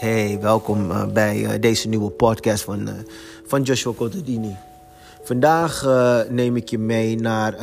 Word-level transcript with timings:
Hey, 0.00 0.38
welkom 0.40 0.90
uh, 0.90 1.06
bij 1.06 1.38
uh, 1.38 1.50
deze 1.60 1.88
nieuwe 1.88 2.10
podcast 2.10 2.64
van, 2.64 2.88
uh, 2.88 2.94
van 3.46 3.62
Joshua 3.62 3.92
Contadini. 3.92 4.56
Vandaag 5.22 5.86
neem 6.28 6.56
ik 6.56 6.68
je 6.68 6.78
mee 6.78 7.16
naar 7.16 7.54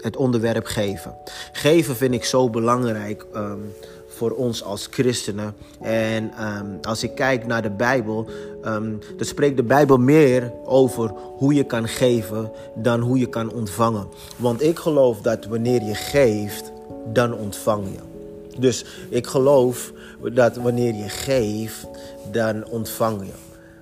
het 0.00 0.16
onderwerp 0.16 0.66
geven. 0.66 1.14
Geven 1.52 1.96
vind 1.96 2.14
ik 2.14 2.24
zo 2.24 2.50
belangrijk 2.50 3.26
um, 3.34 3.72
voor 4.08 4.30
ons 4.30 4.62
als 4.62 4.88
christenen. 4.90 5.54
En 5.80 6.32
um, 6.44 6.78
als 6.82 7.02
ik 7.02 7.14
kijk 7.14 7.46
naar 7.46 7.62
de 7.62 7.70
Bijbel, 7.70 8.28
um, 8.64 8.98
dan 9.16 9.26
spreekt 9.26 9.56
de 9.56 9.62
Bijbel 9.62 9.96
meer 9.96 10.52
over 10.64 11.12
hoe 11.36 11.54
je 11.54 11.64
kan 11.64 11.88
geven 11.88 12.50
dan 12.74 13.00
hoe 13.00 13.18
je 13.18 13.28
kan 13.28 13.52
ontvangen. 13.52 14.08
Want 14.36 14.62
ik 14.62 14.78
geloof 14.78 15.20
dat 15.20 15.46
wanneer 15.46 15.82
je 15.82 15.94
geeft, 15.94 16.72
dan 17.12 17.34
ontvang 17.34 17.84
je. 17.92 18.15
Dus 18.58 18.84
ik 19.08 19.26
geloof 19.26 19.92
dat 20.32 20.56
wanneer 20.56 20.94
je 20.94 21.08
geeft, 21.08 21.86
dan 22.30 22.68
ontvang 22.68 23.20
je. 23.20 23.32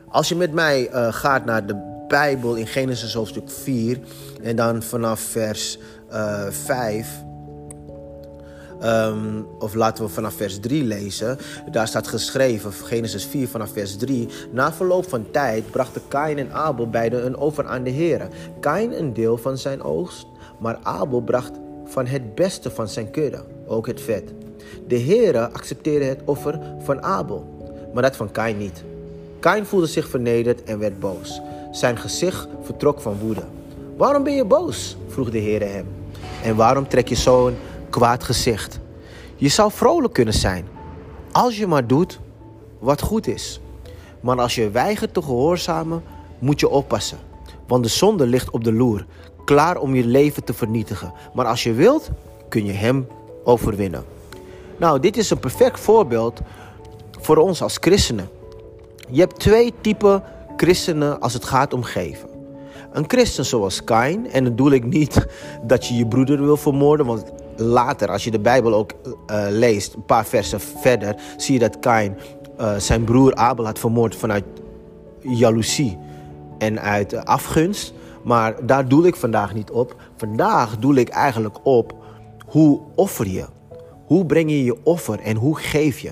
Als 0.08 0.28
je 0.28 0.36
met 0.36 0.52
mij 0.52 0.90
uh, 0.90 1.12
gaat 1.12 1.44
naar 1.44 1.66
de 1.66 1.92
Bijbel 2.08 2.54
in 2.54 2.66
Genesis 2.66 3.14
hoofdstuk 3.14 3.50
4 3.50 3.98
en 4.42 4.56
dan 4.56 4.82
vanaf 4.82 5.20
vers 5.20 5.78
uh, 6.12 6.46
5. 6.50 7.22
Um, 8.82 9.46
of 9.58 9.74
laten 9.74 10.04
we 10.04 10.10
vanaf 10.10 10.34
vers 10.34 10.60
3 10.60 10.84
lezen. 10.84 11.38
Daar 11.70 11.88
staat 11.88 12.08
geschreven, 12.08 12.72
Genesis 12.72 13.24
4 13.24 13.48
vanaf 13.48 13.70
vers 13.72 13.96
3. 13.96 14.28
Na 14.52 14.72
verloop 14.72 15.08
van 15.08 15.30
tijd 15.30 15.70
brachten 15.70 16.02
Kain 16.08 16.38
en 16.38 16.52
Abel 16.52 16.90
beide 16.90 17.20
een 17.20 17.36
offer 17.36 17.66
aan 17.66 17.82
de 17.82 17.90
Heer. 17.90 18.28
Kain 18.60 18.92
een 18.92 19.12
deel 19.12 19.36
van 19.36 19.58
zijn 19.58 19.82
oogst, 19.82 20.26
maar 20.58 20.78
Abel 20.82 21.20
bracht 21.20 21.52
van 21.84 22.06
het 22.06 22.34
beste 22.34 22.70
van 22.70 22.88
zijn 22.88 23.10
kudde, 23.10 23.44
ook 23.66 23.86
het 23.86 24.00
vet. 24.00 24.43
De 24.86 25.00
Heere 25.00 25.50
accepteerde 25.50 26.04
het 26.04 26.20
offer 26.24 26.60
van 26.82 27.02
Abel, 27.02 27.46
maar 27.94 28.02
dat 28.02 28.16
van 28.16 28.30
Kain 28.30 28.58
niet. 28.58 28.84
Kain 29.38 29.66
voelde 29.66 29.86
zich 29.86 30.08
vernederd 30.08 30.64
en 30.64 30.78
werd 30.78 31.00
boos. 31.00 31.40
Zijn 31.70 31.96
gezicht 31.96 32.48
vertrok 32.62 33.00
van 33.00 33.18
woede. 33.18 33.42
Waarom 33.96 34.22
ben 34.22 34.34
je 34.34 34.44
boos? 34.44 34.96
vroeg 35.08 35.30
de 35.30 35.40
Heere 35.40 35.64
hem. 35.64 35.86
En 36.42 36.56
waarom 36.56 36.88
trek 36.88 37.08
je 37.08 37.14
zo'n 37.14 37.56
kwaad 37.90 38.24
gezicht? 38.24 38.80
Je 39.36 39.48
zou 39.48 39.72
vrolijk 39.72 40.12
kunnen 40.12 40.34
zijn, 40.34 40.66
als 41.32 41.58
je 41.58 41.66
maar 41.66 41.86
doet 41.86 42.20
wat 42.78 43.00
goed 43.00 43.26
is. 43.26 43.60
Maar 44.20 44.40
als 44.40 44.54
je 44.54 44.70
weigert 44.70 45.14
te 45.14 45.22
gehoorzamen, 45.22 46.02
moet 46.38 46.60
je 46.60 46.68
oppassen. 46.68 47.18
Want 47.66 47.82
de 47.82 47.88
zonde 47.88 48.26
ligt 48.26 48.50
op 48.50 48.64
de 48.64 48.72
loer, 48.72 49.06
klaar 49.44 49.76
om 49.76 49.94
je 49.94 50.06
leven 50.06 50.44
te 50.44 50.54
vernietigen. 50.54 51.12
Maar 51.34 51.46
als 51.46 51.62
je 51.62 51.72
wilt, 51.72 52.10
kun 52.48 52.64
je 52.64 52.72
hem 52.72 53.06
overwinnen. 53.44 54.04
Nou, 54.78 55.00
dit 55.00 55.16
is 55.16 55.30
een 55.30 55.38
perfect 55.38 55.80
voorbeeld 55.80 56.40
voor 57.20 57.36
ons 57.36 57.62
als 57.62 57.76
christenen. 57.80 58.28
Je 59.10 59.20
hebt 59.20 59.40
twee 59.40 59.74
typen 59.80 60.22
christenen 60.56 61.20
als 61.20 61.32
het 61.32 61.44
gaat 61.44 61.72
om 61.72 61.82
geven. 61.82 62.28
Een 62.92 63.04
christen 63.06 63.44
zoals 63.44 63.84
Kain, 63.84 64.30
en 64.30 64.44
dan 64.44 64.54
bedoel 64.54 64.72
ik 64.72 64.84
niet 64.84 65.26
dat 65.62 65.86
je 65.86 65.94
je 65.94 66.06
broeder 66.06 66.44
wil 66.44 66.56
vermoorden, 66.56 67.06
want 67.06 67.32
later, 67.56 68.08
als 68.10 68.24
je 68.24 68.30
de 68.30 68.40
Bijbel 68.40 68.74
ook 68.74 68.92
uh, 69.04 69.46
leest, 69.50 69.94
een 69.94 70.04
paar 70.04 70.24
versen 70.24 70.60
verder, 70.60 71.16
zie 71.36 71.52
je 71.52 71.60
dat 71.60 71.78
Kain 71.78 72.16
uh, 72.60 72.76
zijn 72.76 73.04
broer 73.04 73.34
Abel 73.34 73.64
had 73.64 73.78
vermoord 73.78 74.16
vanuit 74.16 74.44
jaloezie 75.20 75.98
en 76.58 76.80
uit 76.80 77.24
afgunst. 77.24 77.92
Maar 78.22 78.66
daar 78.66 78.88
doel 78.88 79.04
ik 79.04 79.16
vandaag 79.16 79.54
niet 79.54 79.70
op. 79.70 79.96
Vandaag 80.16 80.78
doel 80.78 80.94
ik 80.94 81.08
eigenlijk 81.08 81.58
op 81.62 81.94
hoe 82.46 82.80
offer 82.94 83.28
je. 83.28 83.44
Hoe 84.06 84.26
breng 84.26 84.50
je 84.50 84.64
je 84.64 84.84
offer 84.84 85.20
en 85.20 85.36
hoe 85.36 85.58
geef 85.58 85.98
je? 85.98 86.10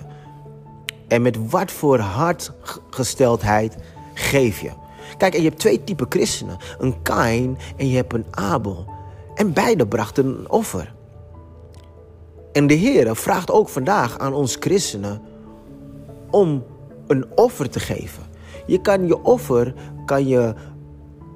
En 1.08 1.22
met 1.22 1.50
wat 1.50 1.70
voor 1.70 1.98
hartgesteldheid 1.98 3.76
geef 4.14 4.60
je? 4.60 4.70
Kijk, 5.16 5.34
en 5.34 5.42
je 5.42 5.48
hebt 5.48 5.60
twee 5.60 5.84
typen 5.84 6.06
christenen. 6.08 6.56
Een 6.78 7.02
Kain 7.02 7.58
en 7.76 7.88
je 7.88 7.96
hebt 7.96 8.12
een 8.12 8.26
Abel. 8.30 8.86
En 9.34 9.52
beide 9.52 9.86
brachten 9.86 10.26
een 10.26 10.50
offer. 10.50 10.94
En 12.52 12.66
de 12.66 12.74
Heer 12.74 13.16
vraagt 13.16 13.50
ook 13.50 13.68
vandaag 13.68 14.18
aan 14.18 14.34
ons 14.34 14.56
christenen 14.60 15.22
om 16.30 16.64
een 17.06 17.26
offer 17.34 17.70
te 17.70 17.80
geven. 17.80 18.22
Je 18.66 18.80
kan 18.80 19.06
je 19.06 19.22
offer 19.22 19.74
kan 20.04 20.26
je 20.26 20.54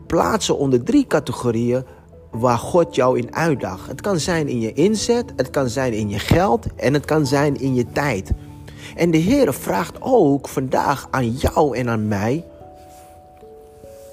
plaatsen 0.07 0.59
onder 0.59 0.83
drie 0.83 1.07
categorieën 1.07 1.85
waar 2.39 2.59
God 2.59 2.95
jou 2.95 3.19
in 3.19 3.35
uitdaagt. 3.35 3.87
Het 3.87 4.01
kan 4.01 4.21
zijn 4.21 4.49
in 4.49 4.61
je 4.61 4.73
inzet, 4.73 5.33
het 5.37 5.51
kan 5.51 5.69
zijn 5.69 5.93
in 5.93 6.09
je 6.09 6.19
geld 6.19 6.67
en 6.77 6.95
het 6.95 7.05
kan 7.05 7.27
zijn 7.27 7.61
in 7.61 7.75
je 7.75 7.87
tijd. 7.93 8.31
En 8.97 9.11
de 9.11 9.19
Heer 9.19 9.55
vraagt 9.55 9.97
ook 10.01 10.49
vandaag 10.49 11.09
aan 11.11 11.31
jou 11.31 11.77
en 11.77 11.89
aan 11.89 12.09
mij: 12.09 12.45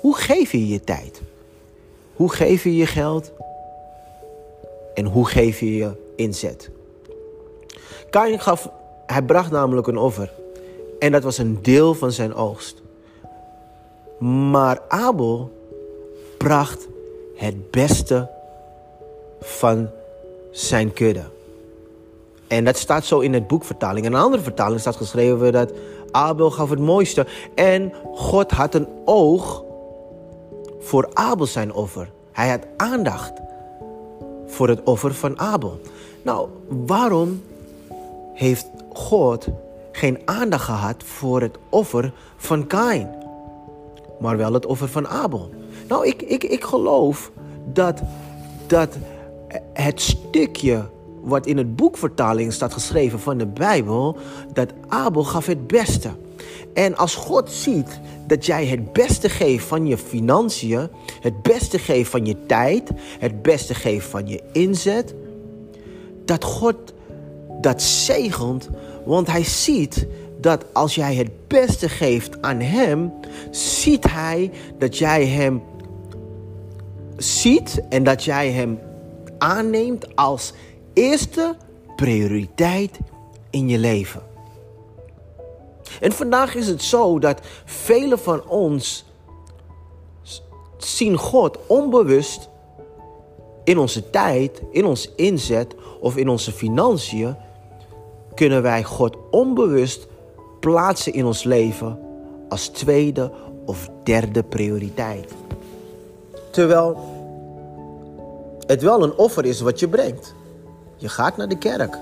hoe 0.01 0.15
geef 0.17 0.51
je 0.51 0.67
je 0.67 0.79
tijd? 0.79 1.21
Hoe 2.13 2.31
geef 2.31 2.63
je 2.63 2.75
je 2.75 2.85
geld? 2.85 3.31
En 4.93 5.05
hoe 5.05 5.27
geef 5.27 5.59
je 5.59 5.75
je 5.75 5.91
inzet? 6.15 6.69
Kain 8.09 8.39
gaf, 8.39 8.69
hij 9.05 9.21
bracht 9.21 9.51
namelijk 9.51 9.87
een 9.87 9.97
offer. 9.97 10.31
En 10.99 11.11
dat 11.11 11.23
was 11.23 11.37
een 11.37 11.59
deel 11.61 11.93
van 11.93 12.11
zijn 12.11 12.33
oogst. 12.33 12.81
Maar 14.19 14.79
Abel 14.87 15.51
bracht 16.37 16.87
het 17.35 17.71
beste 17.71 18.29
van 19.39 19.89
zijn 20.51 20.93
kudde. 20.93 21.23
En 22.47 22.63
dat 22.63 22.77
staat 22.77 23.05
zo 23.05 23.19
in 23.19 23.33
het 23.33 23.47
boekvertaling. 23.47 24.05
In 24.05 24.13
een 24.13 24.21
andere 24.21 24.43
vertaling 24.43 24.79
staat 24.79 24.95
geschreven 24.95 25.51
dat 25.51 25.71
Abel 26.11 26.51
gaf 26.51 26.69
het 26.69 26.79
mooiste. 26.79 27.25
En 27.55 27.93
God 28.13 28.51
had 28.51 28.75
een 28.75 28.87
oog 29.05 29.63
voor 30.79 31.09
Abel 31.13 31.45
zijn 31.45 31.73
offer. 31.73 32.09
Hij 32.31 32.49
had 32.49 32.61
aandacht 32.77 33.33
voor 34.45 34.67
het 34.67 34.83
offer 34.83 35.13
van 35.13 35.39
Abel. 35.39 35.79
Nou, 36.21 36.49
waarom 36.67 37.43
heeft 38.33 38.67
God 38.93 39.47
geen 39.91 40.21
aandacht 40.25 40.63
gehad 40.63 41.03
voor 41.03 41.41
het 41.41 41.57
offer 41.69 42.13
van 42.37 42.67
Kain, 42.67 43.09
maar 44.19 44.37
wel 44.37 44.53
het 44.53 44.65
offer 44.65 44.87
van 44.87 45.07
Abel? 45.07 45.49
Nou, 45.87 46.07
ik, 46.07 46.21
ik, 46.21 46.43
ik 46.43 46.63
geloof 46.63 47.31
dat, 47.73 48.01
dat 48.67 48.97
het 49.73 50.01
stukje 50.01 50.89
wat 51.21 51.45
in 51.45 51.57
het 51.57 51.75
boekvertaling 51.75 52.53
staat 52.53 52.73
geschreven 52.73 53.19
van 53.19 53.37
de 53.37 53.45
Bijbel, 53.45 54.17
dat 54.53 54.73
Abel 54.87 55.23
gaf 55.23 55.45
het 55.45 55.67
beste. 55.67 56.09
En 56.73 56.97
als 56.97 57.15
God 57.15 57.51
ziet 57.51 57.99
dat 58.27 58.45
jij 58.45 58.65
het 58.65 58.93
beste 58.93 59.29
geeft 59.29 59.65
van 59.65 59.87
je 59.87 59.97
financiën, 59.97 60.87
het 61.19 61.41
beste 61.41 61.79
geeft 61.79 62.09
van 62.09 62.25
je 62.25 62.45
tijd, 62.45 62.89
het 63.19 63.41
beste 63.41 63.73
geeft 63.73 64.07
van 64.07 64.27
je 64.27 64.41
inzet, 64.51 65.13
dat 66.25 66.43
God 66.43 66.75
dat 67.61 67.81
zegent, 67.81 68.69
want 69.05 69.27
hij 69.27 69.43
ziet 69.43 70.07
dat 70.39 70.65
als 70.73 70.95
jij 70.95 71.15
het 71.15 71.47
beste 71.47 71.89
geeft 71.89 72.41
aan 72.41 72.59
hem, 72.59 73.11
ziet 73.51 74.11
hij 74.11 74.51
dat 74.77 74.97
jij 74.97 75.25
hem 75.25 75.61
ziet 77.23 77.81
en 77.89 78.03
dat 78.03 78.23
jij 78.23 78.51
hem 78.51 78.79
aanneemt 79.37 80.15
als 80.15 80.53
eerste 80.93 81.55
prioriteit 81.95 82.99
in 83.49 83.69
je 83.69 83.77
leven. 83.77 84.21
En 85.99 86.11
vandaag 86.11 86.55
is 86.55 86.67
het 86.67 86.81
zo 86.81 87.19
dat 87.19 87.39
velen 87.65 88.19
van 88.19 88.47
ons 88.47 89.05
zien 90.77 91.17
God 91.17 91.57
onbewust 91.67 92.49
in 93.63 93.77
onze 93.77 94.09
tijd, 94.09 94.61
in 94.71 94.85
ons 94.85 95.11
inzet 95.15 95.75
of 95.99 96.17
in 96.17 96.29
onze 96.29 96.51
financiën, 96.51 97.35
kunnen 98.33 98.61
wij 98.61 98.83
God 98.83 99.17
onbewust 99.31 100.07
plaatsen 100.59 101.13
in 101.13 101.25
ons 101.25 101.43
leven 101.43 101.99
als 102.49 102.67
tweede 102.67 103.31
of 103.65 103.89
derde 104.03 104.43
prioriteit. 104.43 105.33
Terwijl 106.51 107.12
het 108.67 108.81
wel 108.81 109.03
een 109.03 109.13
offer 109.13 109.45
is 109.45 109.61
wat 109.61 109.79
je 109.79 109.87
brengt. 109.87 110.33
Je 110.97 111.09
gaat 111.09 111.37
naar 111.37 111.47
de 111.47 111.57
kerk. 111.57 111.97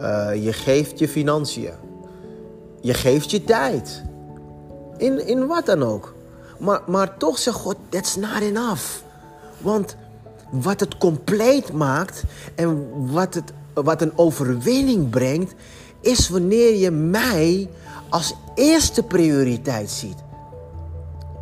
Uh, 0.00 0.44
je 0.44 0.52
geeft 0.52 0.98
je 0.98 1.08
financiën. 1.08 1.72
Je 2.80 2.94
geeft 2.94 3.30
je 3.30 3.44
tijd. 3.44 4.02
In, 4.96 5.26
in 5.26 5.46
wat 5.46 5.66
dan 5.66 5.82
ook. 5.82 6.14
Maar, 6.58 6.80
maar 6.86 7.16
toch 7.16 7.38
zegt 7.38 7.56
God, 7.56 7.76
that's 7.88 8.16
not 8.16 8.40
enough. 8.40 8.84
Want 9.58 9.96
wat 10.50 10.80
het 10.80 10.98
compleet 10.98 11.72
maakt 11.72 12.22
en 12.54 12.88
wat, 13.12 13.34
het, 13.34 13.52
wat 13.74 14.02
een 14.02 14.18
overwinning 14.18 15.10
brengt, 15.10 15.54
is 16.00 16.28
wanneer 16.28 16.74
je 16.74 16.90
mij 16.90 17.68
als 18.08 18.34
eerste 18.54 19.02
prioriteit 19.02 19.90
ziet. 19.90 20.16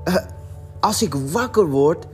Uh, 0.04 0.16
als 0.80 1.02
ik 1.02 1.14
wakker 1.14 1.66
word, 1.66 2.06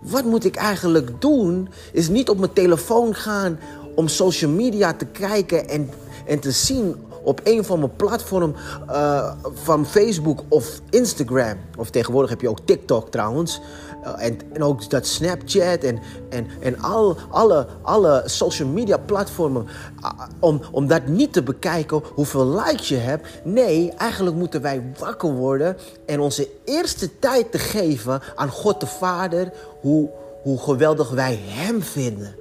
wat 0.00 0.24
moet 0.24 0.44
ik 0.44 0.56
eigenlijk 0.56 1.20
doen? 1.20 1.68
Is 1.92 2.08
niet 2.08 2.28
op 2.28 2.38
mijn 2.38 2.52
telefoon 2.52 3.14
gaan 3.14 3.58
om 3.94 4.08
social 4.08 4.50
media 4.50 4.94
te 4.94 5.04
kijken 5.04 5.68
en, 5.68 5.90
en 6.26 6.38
te 6.40 6.50
zien 6.50 6.96
op 7.22 7.40
een 7.44 7.64
van 7.64 7.78
mijn 7.78 7.96
platform 7.96 8.54
uh, 8.88 9.32
van 9.54 9.86
Facebook 9.86 10.42
of 10.48 10.80
Instagram. 10.90 11.56
Of 11.76 11.90
tegenwoordig 11.90 12.30
heb 12.30 12.40
je 12.40 12.48
ook 12.48 12.60
TikTok 12.64 13.10
trouwens. 13.10 13.60
Uh, 14.04 14.26
en, 14.52 14.62
ook 14.62 14.90
dat 14.90 15.06
Snapchat 15.06 15.82
en, 15.82 15.98
en, 16.28 16.46
en 16.60 16.78
al, 16.80 17.16
alle, 17.30 17.66
alle 17.82 18.22
social 18.26 18.68
media 18.68 18.96
platformen. 18.96 19.66
Uh, 20.00 20.10
om, 20.40 20.60
om 20.72 20.86
dat 20.86 21.06
niet 21.06 21.32
te 21.32 21.42
bekijken 21.42 22.02
hoeveel 22.14 22.46
likes 22.46 22.88
je 22.88 22.96
hebt. 22.96 23.26
Nee, 23.44 23.92
eigenlijk 23.92 24.36
moeten 24.36 24.62
wij 24.62 24.92
wakker 24.98 25.32
worden 25.32 25.76
en 26.06 26.20
onze 26.20 26.48
eerste 26.64 27.18
tijd 27.18 27.52
te 27.52 27.58
geven 27.58 28.20
aan 28.34 28.50
God 28.50 28.80
de 28.80 28.86
Vader. 28.86 29.52
Hoe, 29.80 30.08
hoe 30.42 30.58
geweldig 30.58 31.10
wij 31.10 31.38
Hem 31.42 31.82
vinden. 31.82 32.34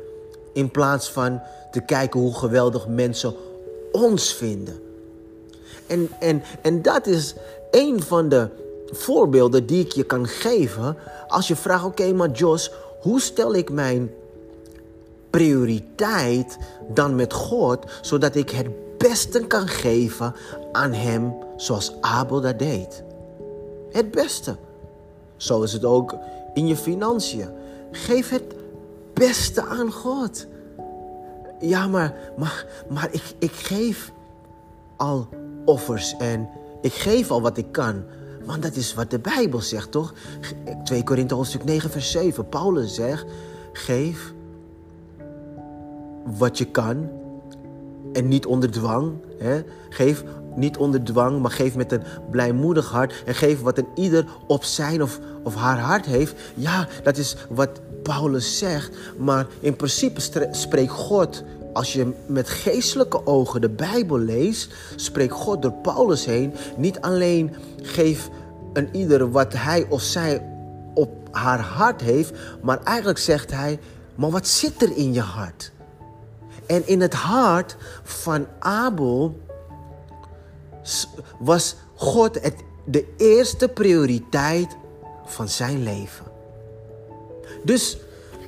In 0.53 0.71
plaats 0.71 1.09
van 1.09 1.41
te 1.71 1.81
kijken 1.81 2.19
hoe 2.19 2.35
geweldig 2.35 2.87
mensen 2.87 3.33
ons 3.91 4.33
vinden. 4.33 4.79
En, 5.87 6.09
en, 6.19 6.43
en 6.61 6.81
dat 6.81 7.07
is 7.07 7.35
een 7.71 8.03
van 8.03 8.29
de 8.29 8.49
voorbeelden 8.91 9.65
die 9.65 9.85
ik 9.85 9.91
je 9.91 10.03
kan 10.03 10.27
geven. 10.27 10.97
Als 11.27 11.47
je 11.47 11.55
vraagt, 11.55 11.85
oké, 11.85 12.13
maar 12.13 12.31
Jos, 12.31 12.71
hoe 13.01 13.21
stel 13.21 13.55
ik 13.55 13.71
mijn 13.71 14.11
prioriteit 15.29 16.57
dan 16.93 17.15
met 17.15 17.33
God, 17.33 17.85
zodat 18.01 18.35
ik 18.35 18.49
het 18.49 18.67
beste 18.97 19.47
kan 19.47 19.67
geven 19.67 20.35
aan 20.71 20.93
Hem 20.93 21.35
zoals 21.55 21.93
Abel 22.01 22.41
dat 22.41 22.59
deed? 22.59 23.03
Het 23.91 24.11
beste. 24.11 24.55
Zo 25.37 25.61
is 25.61 25.73
het 25.73 25.85
ook 25.85 26.15
in 26.53 26.67
je 26.67 26.75
financiën. 26.75 27.49
Geef 27.91 28.29
het 28.29 28.55
beste 29.13 29.65
aan 29.65 29.91
God. 29.91 30.47
Ja, 31.59 31.87
maar, 31.87 32.15
maar, 32.37 32.65
maar 32.89 33.09
ik, 33.11 33.23
ik 33.39 33.51
geef 33.51 34.11
al 34.97 35.27
offers 35.65 36.15
en 36.17 36.49
ik 36.81 36.93
geef 36.93 37.31
al 37.31 37.41
wat 37.41 37.57
ik 37.57 37.71
kan. 37.71 38.03
Want 38.47 38.61
dat 38.63 38.75
is 38.75 38.93
wat 38.93 39.11
de 39.11 39.19
Bijbel 39.19 39.61
zegt, 39.61 39.91
toch? 39.91 40.13
2 40.83 41.03
Korinthe 41.03 41.35
hoofdstuk 41.35 41.63
9 41.63 41.89
vers 41.89 42.11
7. 42.11 42.49
Paulus 42.49 42.95
zegt, 42.95 43.25
geef 43.73 44.33
wat 46.37 46.57
je 46.57 46.65
kan 46.65 47.09
en 48.13 48.27
niet 48.27 48.45
onder 48.45 48.71
dwang. 48.71 49.13
Hè? 49.37 49.63
Geef 49.89 50.23
niet 50.55 50.77
onder 50.77 51.03
dwang, 51.03 51.41
maar 51.41 51.51
geef 51.51 51.75
met 51.75 51.91
een 51.91 52.03
blijmoedig 52.31 52.89
hart. 52.89 53.23
En 53.25 53.35
geef 53.35 53.61
wat 53.61 53.77
een 53.77 53.87
ieder 53.95 54.25
op 54.47 54.63
zijn 54.63 55.01
of, 55.01 55.19
of 55.43 55.55
haar 55.55 55.79
hart 55.79 56.05
heeft. 56.05 56.35
Ja, 56.53 56.87
dat 57.03 57.17
is 57.17 57.35
wat 57.49 57.81
Paulus 58.03 58.57
zegt. 58.57 58.97
Maar 59.17 59.47
in 59.59 59.75
principe 59.75 60.47
spreekt 60.51 60.91
God, 60.91 61.43
als 61.77 61.93
je 61.93 62.13
met 62.25 62.49
geestelijke 62.49 63.25
ogen 63.25 63.61
de 63.61 63.69
Bijbel 63.69 64.17
leest, 64.19 64.73
spreekt 64.95 65.33
God 65.33 65.61
door 65.61 65.73
Paulus 65.73 66.25
heen. 66.25 66.53
Niet 66.77 67.01
alleen 67.01 67.55
geef 67.81 68.29
een 68.73 68.95
ieder 68.95 69.31
wat 69.31 69.53
hij 69.53 69.85
of 69.89 70.01
zij 70.01 70.45
op 70.93 71.09
haar 71.31 71.59
hart 71.59 72.01
heeft, 72.01 72.31
maar 72.61 72.83
eigenlijk 72.83 73.17
zegt 73.17 73.51
hij: 73.51 73.79
maar 74.15 74.29
wat 74.29 74.47
zit 74.47 74.81
er 74.81 74.97
in 74.97 75.13
je 75.13 75.21
hart? 75.21 75.71
En 76.65 76.87
in 76.87 77.01
het 77.01 77.13
hart 77.13 77.77
van 78.03 78.47
Abel 78.59 79.39
was 81.39 81.75
God 81.95 82.41
het, 82.41 82.55
de 82.85 83.13
eerste 83.17 83.67
prioriteit 83.67 84.77
van 85.25 85.49
zijn 85.49 85.83
leven. 85.83 86.25
Dus, 87.63 87.97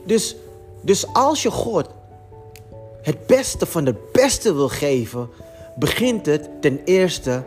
dus, 0.06 0.36
dus 0.82 1.14
als 1.14 1.44
je 1.44 1.52
God 1.52 1.98
het 3.02 3.28
beste 3.28 3.66
van 3.66 3.86
het 3.86 4.12
beste 4.12 4.54
wil 4.54 4.70
geven, 4.70 5.30
begint 5.76 6.26
het 6.26 6.50
ten 6.62 6.82
eerste 6.86 7.44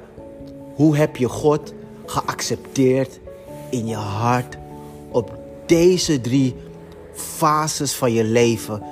hoe 0.74 0.96
heb 0.96 1.16
je 1.16 1.28
God 1.28 1.72
geaccepteerd 2.06 3.20
in 3.70 3.86
je 3.86 3.94
hart 3.94 4.56
op 5.10 5.38
deze 5.66 6.20
drie 6.20 6.54
fases 7.14 7.92
van 7.92 8.12
je 8.12 8.24
leven 8.24 8.82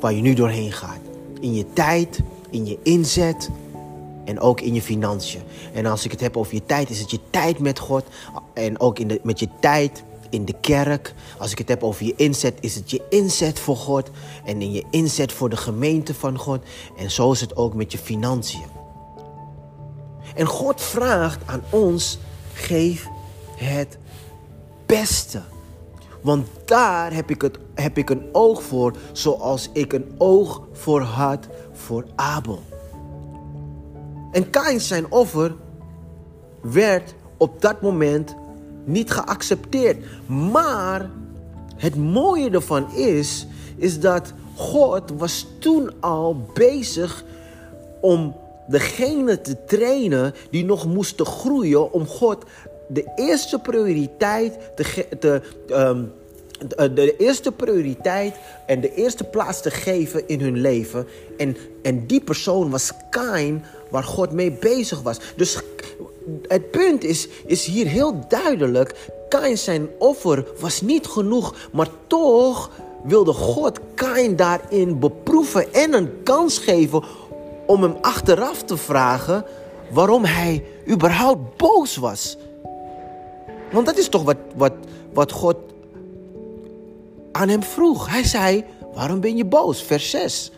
waar 0.00 0.12
je 0.12 0.22
nu 0.22 0.34
doorheen 0.34 0.72
gaat. 0.72 1.00
In 1.40 1.54
je 1.54 1.72
tijd, 1.72 2.20
in 2.50 2.66
je 2.66 2.78
inzet 2.82 3.50
en 4.24 4.40
ook 4.40 4.60
in 4.60 4.74
je 4.74 4.82
financiën. 4.82 5.42
En 5.72 5.86
als 5.86 6.04
ik 6.04 6.10
het 6.10 6.20
heb 6.20 6.36
over 6.36 6.54
je 6.54 6.66
tijd, 6.66 6.90
is 6.90 7.00
het 7.00 7.10
je 7.10 7.18
tijd 7.30 7.58
met 7.58 7.78
God 7.78 8.04
en 8.52 8.80
ook 8.80 8.98
in 8.98 9.08
de, 9.08 9.20
met 9.22 9.38
je 9.40 9.48
tijd 9.60 10.02
in 10.32 10.44
de 10.44 10.54
kerk. 10.60 11.14
Als 11.38 11.50
ik 11.52 11.58
het 11.58 11.68
heb 11.68 11.82
over 11.82 12.04
je 12.04 12.14
inzet, 12.16 12.54
is 12.60 12.74
het 12.74 12.90
je 12.90 13.02
inzet 13.08 13.58
voor 13.58 13.76
God 13.76 14.10
en 14.44 14.62
in 14.62 14.72
je 14.72 14.84
inzet 14.90 15.32
voor 15.32 15.48
de 15.48 15.56
gemeente 15.56 16.14
van 16.14 16.38
God. 16.38 16.62
En 16.96 17.10
zo 17.10 17.32
is 17.32 17.40
het 17.40 17.56
ook 17.56 17.74
met 17.74 17.92
je 17.92 17.98
financiën. 17.98 18.66
En 20.34 20.46
God 20.46 20.80
vraagt 20.80 21.46
aan 21.46 21.62
ons: 21.70 22.18
geef 22.52 23.08
het 23.56 23.98
beste. 24.86 25.42
Want 26.20 26.48
daar 26.64 27.12
heb 27.12 27.30
ik, 27.30 27.42
het, 27.42 27.58
heb 27.74 27.98
ik 27.98 28.10
een 28.10 28.28
oog 28.32 28.62
voor, 28.62 28.96
zoals 29.12 29.70
ik 29.72 29.92
een 29.92 30.14
oog 30.18 30.62
voor 30.72 31.00
had 31.00 31.48
voor 31.72 32.04
Abel. 32.14 32.62
En 34.32 34.50
Kain 34.50 34.80
zijn 34.80 35.10
offer 35.10 35.54
werd 36.60 37.14
op 37.36 37.60
dat 37.60 37.82
moment 37.82 38.34
niet 38.84 39.10
geaccepteerd. 39.10 39.96
Maar 40.26 41.10
het 41.76 41.96
mooie 41.96 42.50
ervan 42.50 42.94
is, 42.94 43.46
is 43.76 44.00
dat 44.00 44.32
God 44.54 45.10
was 45.16 45.46
toen 45.58 45.90
al 46.00 46.46
bezig 46.54 47.24
om 48.00 48.36
degene 48.68 49.40
te 49.40 49.64
trainen 49.64 50.34
die 50.50 50.64
nog 50.64 50.86
moesten 50.86 51.26
groeien 51.26 51.92
om 51.92 52.06
God 52.06 52.44
de 52.88 53.12
eerste 53.16 53.58
prioriteit 53.58 54.58
te, 54.76 55.06
te 55.18 55.42
um, 55.70 56.12
de 56.94 57.16
eerste 57.16 57.52
prioriteit 57.52 58.34
en 58.66 58.80
de 58.80 58.94
eerste 58.94 59.24
plaats 59.24 59.62
te 59.62 59.70
geven 59.70 60.28
in 60.28 60.40
hun 60.40 60.60
leven. 60.60 61.06
En, 61.36 61.56
en 61.82 62.06
die 62.06 62.20
persoon 62.20 62.70
was 62.70 62.92
Kain, 63.10 63.64
waar 63.92 64.04
God 64.04 64.32
mee 64.32 64.50
bezig 64.50 65.02
was. 65.02 65.18
Dus 65.36 65.60
het 66.48 66.70
punt 66.70 67.04
is, 67.04 67.28
is 67.46 67.64
hier 67.64 67.86
heel 67.86 68.24
duidelijk. 68.28 69.10
Kain 69.28 69.58
zijn 69.58 69.88
offer 69.98 70.46
was 70.60 70.80
niet 70.80 71.06
genoeg, 71.06 71.54
maar 71.72 71.88
toch 72.06 72.70
wilde 73.02 73.32
God 73.32 73.80
Kain 73.94 74.36
daarin 74.36 74.98
beproeven 74.98 75.74
en 75.74 75.92
een 75.92 76.22
kans 76.22 76.58
geven 76.58 77.02
om 77.66 77.82
hem 77.82 77.96
achteraf 78.00 78.62
te 78.62 78.76
vragen 78.76 79.44
waarom 79.90 80.24
hij 80.24 80.64
überhaupt 80.88 81.56
boos 81.56 81.96
was. 81.96 82.36
Want 83.72 83.86
dat 83.86 83.96
is 83.96 84.08
toch 84.08 84.22
wat, 84.22 84.36
wat, 84.56 84.72
wat 85.12 85.32
God 85.32 85.56
aan 87.32 87.48
hem 87.48 87.62
vroeg. 87.62 88.10
Hij 88.10 88.24
zei, 88.24 88.64
waarom 88.94 89.20
ben 89.20 89.36
je 89.36 89.44
boos? 89.44 89.82
Vers 89.82 90.10
6. 90.10 90.50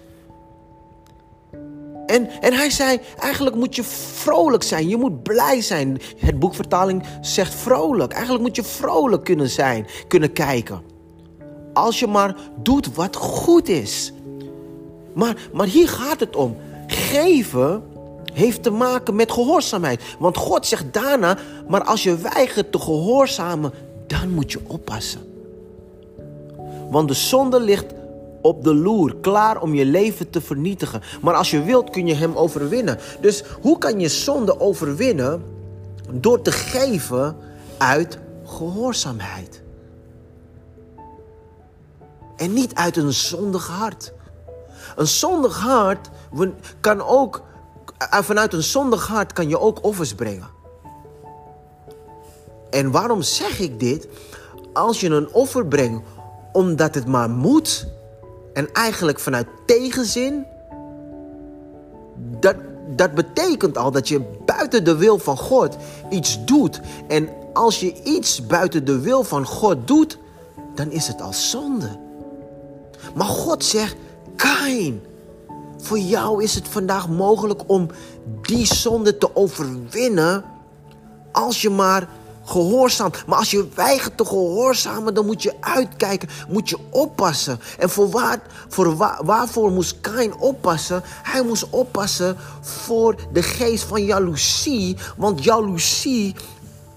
En, 2.07 2.29
en 2.41 2.53
hij 2.53 2.71
zei, 2.71 3.01
eigenlijk 3.19 3.57
moet 3.57 3.77
je 3.77 3.83
vrolijk 3.85 4.63
zijn. 4.63 4.89
Je 4.89 4.97
moet 4.97 5.23
blij 5.23 5.61
zijn. 5.61 6.01
Het 6.19 6.39
boekvertaling 6.39 7.03
zegt 7.21 7.55
vrolijk. 7.55 8.13
Eigenlijk 8.13 8.45
moet 8.45 8.57
je 8.57 8.65
vrolijk 8.65 9.25
kunnen 9.25 9.49
zijn, 9.49 9.87
kunnen 10.09 10.33
kijken. 10.33 10.83
Als 11.73 11.99
je 11.99 12.07
maar 12.07 12.37
doet 12.63 12.95
wat 12.95 13.17
goed 13.17 13.69
is. 13.69 14.13
Maar, 15.13 15.37
maar 15.53 15.67
hier 15.67 15.89
gaat 15.89 16.21
het 16.21 16.37
om. 16.37 16.57
Geven 16.87 17.83
heeft 18.33 18.63
te 18.63 18.71
maken 18.71 19.15
met 19.15 19.33
gehoorzaamheid. 19.33 20.03
Want 20.19 20.37
God 20.37 20.67
zegt 20.67 20.93
daarna, 20.93 21.39
maar 21.69 21.85
als 21.85 22.03
je 22.03 22.17
weigert 22.17 22.73
te 22.73 22.79
gehoorzamen, 22.79 23.73
dan 24.07 24.31
moet 24.31 24.53
je 24.53 24.61
oppassen. 24.67 25.21
Want 26.91 27.09
de 27.09 27.15
zonde 27.15 27.61
ligt 27.61 27.95
op 28.45 28.65
de 28.65 28.75
loer, 28.75 29.17
klaar 29.21 29.61
om 29.61 29.75
je 29.75 29.85
leven 29.85 30.31
te 30.31 30.41
vernietigen. 30.41 31.03
Maar 31.23 31.35
als 31.35 31.51
je 31.51 31.63
wilt, 31.63 31.91
kun 31.91 32.07
je 32.07 32.15
hem 32.15 32.35
overwinnen. 32.35 32.99
Dus 33.21 33.45
hoe 33.61 33.79
kan 33.79 34.01
je 34.01 34.09
zonde 34.09 34.61
overwinnen? 34.61 35.43
Door 36.13 36.43
te 36.43 36.53
geven 36.53 37.37
uit 37.79 38.19
gehoorzaamheid. 38.45 39.63
En 42.37 42.53
niet 42.53 42.75
uit 42.75 42.97
een 42.97 43.13
zondig 43.13 43.67
hart. 43.67 44.13
Een 44.97 45.07
zondig 45.07 45.61
hart 45.61 46.11
kan 46.81 47.03
ook, 47.03 47.43
eh, 47.99 48.23
vanuit 48.23 48.53
een 48.53 48.63
zondig 48.63 49.07
hart 49.07 49.33
kan 49.33 49.49
je 49.49 49.61
ook 49.61 49.85
offers 49.85 50.15
brengen. 50.15 50.49
En 52.71 52.91
waarom 52.91 53.23
zeg 53.23 53.59
ik 53.59 53.81
dit? 53.81 54.09
Als 54.73 55.01
je 55.01 55.09
een 55.09 55.33
offer 55.33 55.67
brengt 55.67 56.07
omdat 56.53 56.95
het 56.95 57.07
maar 57.07 57.31
moet, 57.31 57.87
en 58.55 58.73
eigenlijk 58.73 59.21
vanuit 59.21 59.47
tegenzin, 59.67 60.47
dat, 62.41 62.57
dat 62.97 63.15
betekent 63.15 63.79
al 63.79 63.91
dat 63.91 64.09
je 64.09 64.21
buiten 64.45 64.85
de 64.85 64.97
wil 64.97 65.19
van 65.19 65.37
God 65.37 65.77
iets 66.11 66.45
doet. 66.45 66.81
En 67.09 67.29
als 67.53 67.81
je 67.81 68.03
iets 68.03 68.47
buiten 68.47 68.85
de 68.85 69.01
wil 69.01 69.25
van 69.25 69.47
God 69.47 69.87
doet, 69.87 70.19
dan 70.75 70.91
is 70.91 71.07
het 71.07 71.23
al 71.23 71.33
zonde. 71.33 71.99
Maar 73.15 73.27
God 73.27 73.65
zegt, 73.65 73.97
Kain, 74.37 75.03
Voor 75.85 75.99
jou 75.99 76.43
is 76.43 76.55
het 76.55 76.69
vandaag 76.69 77.09
mogelijk 77.09 77.63
om 77.67 77.89
die 78.43 78.67
zonde 78.67 79.19
te 79.19 79.37
overwinnen 79.37 80.45
als 81.33 81.63
je 81.63 81.71
maar 81.71 82.09
gehoorzaamt. 82.45 83.27
Maar 83.27 83.39
als 83.39 83.51
je 83.51 83.69
weigert 83.75 84.17
te 84.17 84.25
gehoorzamen, 84.25 85.15
dan 85.15 85.27
moet 85.27 85.43
je 85.43 85.55
uitkijken, 85.61 86.29
moet 86.49 86.69
je 86.69 86.79
oppassen. 86.91 87.61
En 87.79 87.91
voor, 87.91 88.11
waar, 88.11 88.41
voor 88.69 88.97
waarvoor 89.25 89.71
moest 89.71 90.01
Kain 90.01 90.37
oppassen? 90.37 91.03
Hij 91.23 91.43
moest 91.43 91.71
oppassen 91.71 92.37
voor 92.61 93.17
de 93.33 93.43
geest 93.43 93.85
van 93.85 94.05
jaloezie. 94.05 94.97
Want 95.17 95.45
jaloezie, 95.45 96.35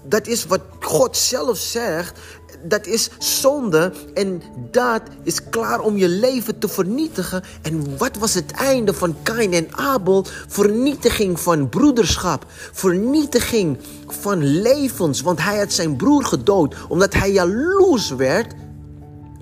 dat 0.02 0.26
is 0.26 0.46
wat 0.46 0.60
God 0.80 1.16
zelf 1.16 1.58
zegt 1.58 2.18
dat 2.62 2.86
is 2.86 3.10
zonde 3.18 3.92
en 4.14 4.42
dat 4.70 5.02
is 5.22 5.48
klaar 5.48 5.80
om 5.80 5.96
je 5.96 6.08
leven 6.08 6.58
te 6.58 6.68
vernietigen. 6.68 7.42
En 7.62 7.98
wat 7.98 8.16
was 8.16 8.34
het 8.34 8.50
einde 8.50 8.94
van 8.94 9.16
Kain 9.22 9.52
en 9.52 9.68
Abel? 9.70 10.26
Vernietiging 10.48 11.40
van 11.40 11.68
broederschap, 11.68 12.44
vernietiging 12.72 13.78
van 14.06 14.44
levens, 14.44 15.20
want 15.20 15.42
hij 15.42 15.58
had 15.58 15.72
zijn 15.72 15.96
broer 15.96 16.24
gedood 16.24 16.74
omdat 16.88 17.14
hij 17.14 17.32
jaloers 17.32 18.10
werd 18.10 18.54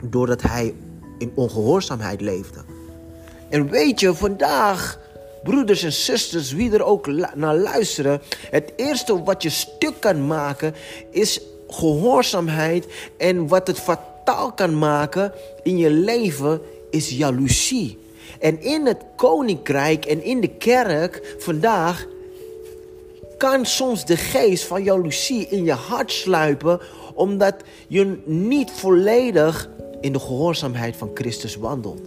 doordat 0.05 0.43
hij 0.43 0.75
in 1.19 1.33
ongehoorzaamheid 1.35 2.21
leefde. 2.21 2.59
En 3.49 3.71
weet 3.71 4.01
je, 4.01 4.15
vandaag 4.15 4.99
broeders 5.43 5.83
en 5.83 5.93
zusters, 5.93 6.53
wie 6.53 6.73
er 6.73 6.83
ook 6.83 7.07
naar 7.35 7.57
luisteren, 7.57 8.21
het 8.51 8.73
eerste 8.77 9.23
wat 9.23 9.43
je 9.43 9.51
stuk 9.51 9.95
kan 10.01 10.27
maken 10.27 10.75
is 11.11 11.41
gehoorzaamheid 11.69 12.87
en 13.17 13.49
wat 13.49 13.67
het 13.67 13.81
fataal 13.81 14.53
kan 14.53 14.79
maken 14.79 15.33
in 15.63 15.79
je 15.79 15.91
leven 15.91 16.61
is 16.91 17.11
jaloezie. 17.11 17.99
En 18.41 18.63
in 18.63 18.87
het 18.87 19.05
koninkrijk 19.17 20.05
en 20.05 20.23
in 20.23 20.41
de 20.41 20.49
kerk 20.49 21.37
vandaag 21.39 22.07
kan 23.39 23.65
soms 23.65 24.05
de 24.05 24.17
geest 24.17 24.65
van 24.65 24.83
jaloezie 24.83 25.49
in 25.49 25.65
je 25.65 25.73
hart 25.73 26.13
sluipen, 26.13 26.81
omdat 27.15 27.55
je 27.89 28.19
niet 28.25 28.71
volledig 28.71 29.69
in 30.01 30.13
de 30.13 30.19
gehoorzaamheid 30.19 30.97
van 30.97 31.11
Christus 31.15 31.57
wandelt. 31.57 32.01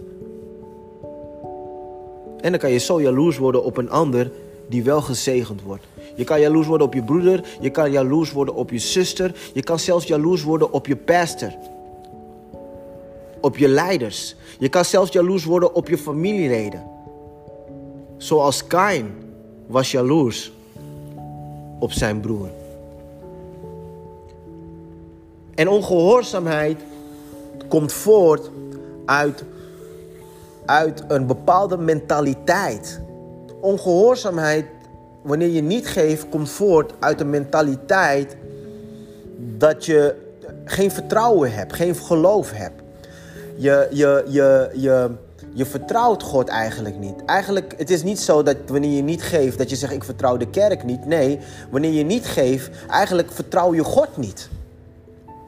En 2.40 2.50
dan 2.50 2.58
kan 2.60 2.70
je 2.70 2.78
zo 2.78 3.00
jaloers 3.00 3.38
worden 3.38 3.64
op 3.64 3.76
een 3.76 3.90
ander 3.90 4.30
die 4.68 4.84
wel 4.84 5.00
gezegend 5.00 5.62
wordt. 5.62 5.84
Je 6.20 6.26
kan 6.26 6.40
jaloers 6.40 6.66
worden 6.66 6.86
op 6.86 6.94
je 6.94 7.02
broeder. 7.02 7.44
Je 7.60 7.70
kan 7.70 7.90
jaloers 7.90 8.32
worden 8.32 8.54
op 8.54 8.70
je 8.70 8.78
zuster. 8.78 9.34
Je 9.52 9.62
kan 9.62 9.78
zelfs 9.78 10.06
jaloers 10.06 10.42
worden 10.42 10.72
op 10.72 10.86
je 10.86 10.96
pastor. 10.96 11.54
Op 13.40 13.56
je 13.56 13.68
leiders. 13.68 14.36
Je 14.58 14.68
kan 14.68 14.84
zelfs 14.84 15.12
jaloers 15.12 15.44
worden 15.44 15.74
op 15.74 15.88
je 15.88 15.98
familieleden. 15.98 16.82
Zoals 18.16 18.66
Kain 18.66 19.14
was 19.66 19.90
jaloers 19.90 20.52
op 21.78 21.92
zijn 21.92 22.20
broer. 22.20 22.48
En 25.54 25.68
ongehoorzaamheid 25.68 26.80
komt 27.68 27.92
voort 27.92 28.50
uit, 29.04 29.44
uit 30.66 31.04
een 31.08 31.26
bepaalde 31.26 31.76
mentaliteit. 31.76 33.00
Ongehoorzaamheid 33.60 34.66
wanneer 35.22 35.48
je 35.48 35.62
niet 35.62 35.86
geeft, 35.86 36.28
komt 36.28 36.50
voort 36.50 36.92
uit 36.98 37.20
een 37.20 37.30
mentaliteit 37.30 38.36
dat 39.38 39.84
je 39.84 40.14
geen 40.64 40.90
vertrouwen 40.90 41.52
hebt, 41.52 41.72
geen 41.72 41.96
geloof 41.96 42.50
hebt. 42.52 42.82
Je, 43.56 43.88
je, 43.90 44.24
je, 44.28 44.70
je, 44.74 45.10
je 45.52 45.66
vertrouwt 45.66 46.22
God 46.22 46.48
eigenlijk 46.48 46.98
niet. 46.98 47.24
Eigenlijk, 47.24 47.74
het 47.76 47.90
is 47.90 48.02
niet 48.02 48.20
zo 48.20 48.42
dat 48.42 48.56
wanneer 48.66 48.96
je 48.96 49.02
niet 49.02 49.22
geeft, 49.22 49.58
dat 49.58 49.70
je 49.70 49.76
zegt 49.76 49.92
ik 49.92 50.04
vertrouw 50.04 50.36
de 50.36 50.50
kerk 50.50 50.84
niet. 50.84 51.06
Nee, 51.06 51.38
wanneer 51.70 51.92
je 51.92 52.04
niet 52.04 52.26
geeft, 52.26 52.70
eigenlijk 52.88 53.32
vertrouw 53.32 53.74
je 53.74 53.84
God 53.84 54.16
niet. 54.16 54.48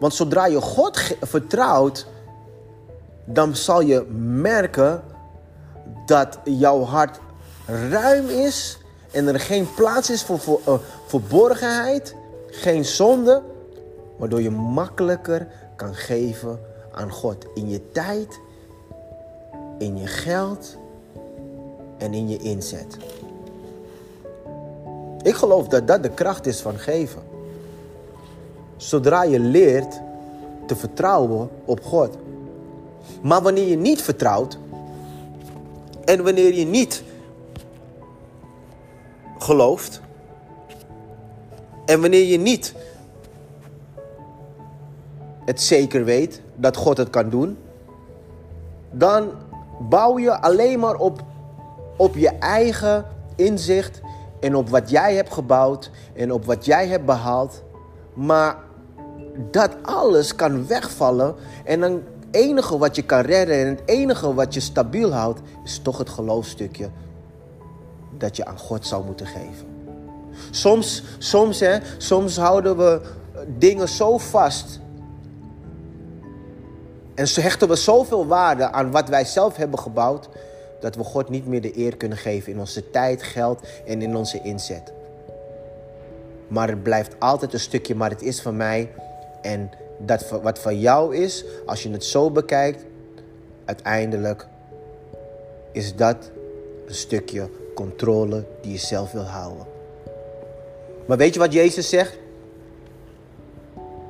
Want 0.00 0.14
zodra 0.14 0.46
je 0.46 0.60
God 0.60 1.16
vertrouwt, 1.20 2.06
dan 3.24 3.56
zal 3.56 3.80
je 3.80 4.06
merken 4.42 5.02
dat 6.06 6.38
jouw 6.44 6.82
hart 6.82 7.20
ruim 7.90 8.28
is 8.28 8.78
en 9.12 9.28
er 9.28 9.40
geen 9.40 9.74
plaats 9.74 10.10
is 10.10 10.22
voor, 10.22 10.60
uh, 10.68 10.74
verborgenheid, 11.06 12.14
geen 12.46 12.84
zonde, 12.84 13.42
waardoor 14.16 14.42
je 14.42 14.50
makkelijker 14.50 15.46
kan 15.76 15.94
geven 15.94 16.60
aan 16.92 17.10
God 17.10 17.46
in 17.54 17.68
je 17.68 17.90
tijd, 17.90 18.40
in 19.78 19.98
je 19.98 20.06
geld 20.06 20.76
en 21.98 22.14
in 22.14 22.28
je 22.28 22.38
inzet. 22.38 22.96
Ik 25.22 25.34
geloof 25.34 25.68
dat 25.68 25.86
dat 25.86 26.02
de 26.02 26.10
kracht 26.10 26.46
is 26.46 26.60
van 26.60 26.78
geven. 26.78 27.22
Zodra 28.76 29.22
je 29.22 29.38
leert 29.38 30.00
te 30.66 30.76
vertrouwen 30.76 31.48
op 31.64 31.82
God. 31.82 32.16
Maar 33.20 33.42
wanneer 33.42 33.68
je 33.68 33.76
niet 33.76 34.02
vertrouwt 34.02 34.58
en 36.04 36.24
wanneer 36.24 36.54
je 36.54 36.64
niet 36.64 37.02
gelooft. 39.42 40.00
En 41.86 42.00
wanneer 42.00 42.24
je 42.24 42.38
niet 42.38 42.74
het 45.44 45.60
zeker 45.60 46.04
weet 46.04 46.42
dat 46.56 46.76
God 46.76 46.96
het 46.96 47.10
kan 47.10 47.30
doen, 47.30 47.58
dan 48.90 49.30
bouw 49.88 50.18
je 50.18 50.40
alleen 50.40 50.78
maar 50.78 50.96
op, 50.96 51.22
op 51.96 52.16
je 52.16 52.28
eigen 52.28 53.06
inzicht 53.36 54.00
en 54.40 54.56
op 54.56 54.68
wat 54.68 54.90
jij 54.90 55.14
hebt 55.14 55.32
gebouwd 55.32 55.90
en 56.14 56.32
op 56.32 56.44
wat 56.44 56.64
jij 56.64 56.86
hebt 56.86 57.04
behaald. 57.04 57.62
Maar 58.14 58.56
dat 59.50 59.70
alles 59.82 60.34
kan 60.34 60.66
wegvallen 60.66 61.34
en 61.64 61.80
dan 61.80 61.92
het 61.92 62.02
enige 62.30 62.78
wat 62.78 62.96
je 62.96 63.02
kan 63.02 63.20
redden 63.20 63.56
en 63.56 63.66
het 63.66 63.82
enige 63.84 64.34
wat 64.34 64.54
je 64.54 64.60
stabiel 64.60 65.12
houdt, 65.12 65.40
is 65.64 65.78
toch 65.78 65.98
het 65.98 66.10
geloofstukje 66.10 66.88
dat 68.22 68.36
je 68.36 68.44
aan 68.44 68.58
God 68.58 68.86
zou 68.86 69.04
moeten 69.04 69.26
geven. 69.26 69.66
Soms, 70.50 71.02
soms, 71.18 71.60
hè, 71.60 71.78
soms 71.98 72.36
houden 72.36 72.76
we 72.76 73.00
dingen 73.58 73.88
zo 73.88 74.18
vast. 74.18 74.80
En 77.14 77.26
hechten 77.42 77.68
we 77.68 77.76
zoveel 77.76 78.26
waarde 78.26 78.70
aan 78.70 78.90
wat 78.90 79.08
wij 79.08 79.24
zelf 79.24 79.56
hebben 79.56 79.78
gebouwd. 79.78 80.28
Dat 80.80 80.96
we 80.96 81.04
God 81.04 81.28
niet 81.28 81.46
meer 81.46 81.60
de 81.60 81.78
eer 81.78 81.96
kunnen 81.96 82.18
geven 82.18 82.52
in 82.52 82.58
onze 82.58 82.90
tijd, 82.90 83.22
geld 83.22 83.60
en 83.86 84.02
in 84.02 84.16
onze 84.16 84.40
inzet. 84.42 84.92
Maar 86.48 86.68
het 86.68 86.82
blijft 86.82 87.14
altijd 87.18 87.52
een 87.52 87.60
stukje, 87.60 87.94
maar 87.94 88.10
het 88.10 88.22
is 88.22 88.40
van 88.40 88.56
mij. 88.56 88.90
En 89.42 89.70
dat 89.98 90.30
wat 90.42 90.58
van 90.58 90.80
jou 90.80 91.16
is, 91.16 91.44
als 91.66 91.82
je 91.82 91.90
het 91.90 92.04
zo 92.04 92.30
bekijkt, 92.30 92.84
uiteindelijk 93.64 94.46
is 95.72 95.96
dat 95.96 96.30
een 96.86 96.94
stukje 96.94 97.48
controle 97.74 98.44
die 98.60 98.72
je 98.72 98.78
zelf 98.78 99.12
wil 99.12 99.22
houden. 99.22 99.66
Maar 101.06 101.16
weet 101.16 101.34
je 101.34 101.40
wat 101.40 101.52
Jezus 101.52 101.88
zegt? 101.88 102.18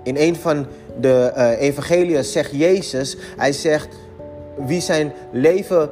In 0.03 0.17
een 0.17 0.37
van 0.37 0.67
de 1.01 1.33
uh, 1.37 1.61
evangeliën 1.61 2.25
zegt 2.25 2.51
Jezus, 2.53 3.17
hij 3.37 3.53
zegt, 3.53 3.89
wie 4.57 4.81
zijn 4.81 5.13
leven 5.33 5.91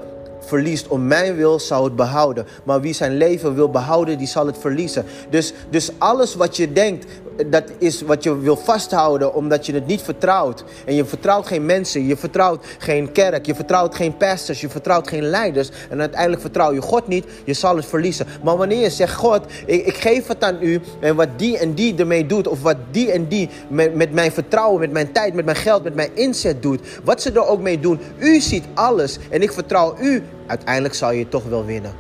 verliest 0.50 0.88
om 0.88 1.06
mijn 1.06 1.36
wil, 1.36 1.60
zou 1.60 1.84
het 1.84 1.96
behouden. 1.96 2.46
Maar 2.64 2.80
wie 2.80 2.94
zijn 2.94 3.16
leven 3.16 3.54
wil 3.54 3.70
behouden, 3.70 4.18
die 4.18 4.26
zal 4.26 4.46
het 4.46 4.58
verliezen. 4.58 5.04
Dus, 5.30 5.52
dus 5.70 5.90
alles 5.98 6.34
wat 6.34 6.56
je 6.56 6.72
denkt, 6.72 7.06
dat 7.46 7.64
is 7.78 8.02
wat 8.02 8.22
je 8.22 8.38
wil 8.38 8.56
vasthouden 8.56 9.34
omdat 9.34 9.66
je 9.66 9.74
het 9.74 9.86
niet 9.86 10.02
vertrouwt. 10.02 10.64
En 10.84 10.94
je 10.94 11.04
vertrouwt 11.04 11.46
geen 11.46 11.66
mensen, 11.66 12.06
je 12.06 12.16
vertrouwt 12.16 12.64
geen 12.78 13.12
kerk, 13.12 13.46
je 13.46 13.54
vertrouwt 13.54 13.94
geen 13.94 14.16
pastors, 14.16 14.60
je 14.60 14.68
vertrouwt 14.68 15.08
geen 15.08 15.22
leiders. 15.22 15.70
En 15.90 16.00
uiteindelijk 16.00 16.40
vertrouw 16.40 16.72
je 16.72 16.82
God 16.82 17.06
niet, 17.06 17.26
je 17.44 17.54
zal 17.54 17.76
het 17.76 17.86
verliezen. 17.86 18.26
Maar 18.42 18.56
wanneer 18.56 18.80
je 18.80 18.90
zegt, 18.90 19.14
God, 19.14 19.40
ik, 19.66 19.86
ik 19.86 19.96
geef 19.96 20.26
het 20.26 20.44
aan 20.44 20.58
u 20.60 20.80
en 21.00 21.16
wat 21.16 21.28
die 21.36 21.58
en 21.58 21.74
die 21.74 21.96
ermee 21.96 22.26
doet, 22.26 22.48
of 22.48 22.62
wat 22.62 22.76
die 22.90 23.12
en 23.12 23.28
die 23.28 23.48
met, 23.68 23.94
met 23.94 24.12
mijn 24.12 24.32
vertrouwen, 24.32 24.80
met 24.80 24.92
mijn 24.92 25.12
tijd, 25.12 25.34
met 25.34 25.44
mijn 25.44 25.56
geld, 25.56 25.82
met 25.82 25.94
mijn 25.94 26.10
inzet 26.14 26.62
doet, 26.62 26.80
wat 27.04 27.22
ze 27.22 27.32
er 27.32 27.46
ook 27.46 27.60
mee 27.60 27.80
doen, 27.80 28.00
u 28.18 28.40
ziet 28.40 28.64
alles 28.74 29.18
en 29.30 29.42
ik 29.42 29.52
vertrouw 29.52 29.94
u, 30.00 30.22
uiteindelijk 30.50 30.94
zal 30.94 31.12
je 31.12 31.28
toch 31.28 31.44
wel 31.44 31.64
winnen. 31.64 31.92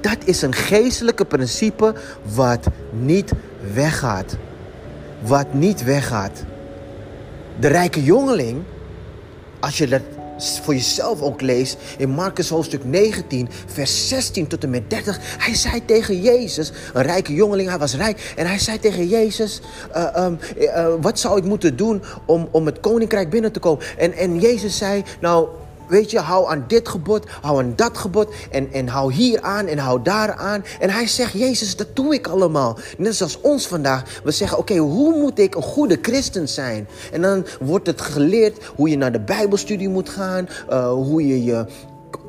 Dat 0.00 0.16
is 0.24 0.42
een 0.42 0.54
geestelijke 0.54 1.24
principe 1.24 1.94
wat 2.34 2.66
niet 2.90 3.32
weggaat. 3.72 4.36
Wat 5.20 5.52
niet 5.52 5.84
weggaat. 5.84 6.44
De 7.58 7.68
rijke 7.68 8.04
jongeling, 8.04 8.62
als 9.60 9.78
je 9.78 9.86
dat 9.86 10.02
voor 10.62 10.74
jezelf 10.74 11.20
ook 11.20 11.40
leest 11.40 11.76
in 11.98 12.08
Marcus 12.08 12.48
hoofdstuk 12.48 12.84
19, 12.84 13.48
vers 13.66 14.08
16 14.08 14.46
tot 14.46 14.64
en 14.64 14.70
met 14.70 14.90
30. 14.90 15.18
Hij 15.38 15.54
zei 15.54 15.84
tegen 15.84 16.20
Jezus, 16.20 16.72
een 16.92 17.02
rijke 17.02 17.34
jongeling, 17.34 17.68
hij 17.68 17.78
was 17.78 17.94
rijk. 17.94 18.32
En 18.36 18.46
hij 18.46 18.58
zei 18.58 18.78
tegen 18.78 19.08
Jezus, 19.08 19.60
uh, 19.96 20.24
um, 20.24 20.38
uh, 20.58 20.86
wat 21.00 21.18
zou 21.18 21.38
ik 21.38 21.44
moeten 21.44 21.76
doen 21.76 22.02
om, 22.26 22.48
om 22.50 22.66
het 22.66 22.80
koninkrijk 22.80 23.30
binnen 23.30 23.52
te 23.52 23.60
komen? 23.60 23.84
En, 23.98 24.12
en 24.12 24.40
Jezus 24.40 24.78
zei, 24.78 25.02
nou, 25.20 25.48
weet 25.86 26.10
je, 26.10 26.18
hou 26.18 26.50
aan 26.50 26.64
dit 26.66 26.88
gebod, 26.88 27.26
hou 27.40 27.58
aan 27.58 27.72
dat 27.76 27.98
gebod 27.98 28.34
en, 28.50 28.72
en 28.72 28.88
hou 28.88 29.12
hier 29.12 29.40
aan 29.40 29.66
en 29.66 29.78
hou 29.78 30.02
daar 30.02 30.32
aan. 30.32 30.64
En 30.80 30.90
hij 30.90 31.06
zegt, 31.06 31.32
Jezus, 31.32 31.76
dat 31.76 31.96
doe 31.96 32.14
ik 32.14 32.26
allemaal. 32.26 32.78
Net 32.98 33.14
zoals 33.14 33.40
ons 33.40 33.66
vandaag. 33.66 34.20
We 34.24 34.30
zeggen, 34.30 34.58
oké, 34.58 34.76
hoe 34.76 35.20
moet 35.20 35.38
ik 35.38 35.54
een 35.54 35.62
goede 35.62 35.98
christen 36.02 36.48
zijn? 36.48 36.88
En 37.12 37.22
dan 37.22 37.46
wordt 37.60 37.86
het 37.86 38.00
geleerd 38.00 38.64
hoe 38.76 38.88
je 38.88 38.96
naar 38.96 39.12
de 39.12 39.20
bijbelstudie 39.20 39.88
moet 39.88 40.08
gaan, 40.08 40.48
uh, 40.70 40.92
hoe 40.92 41.26
je 41.26 41.44
je 41.44 41.66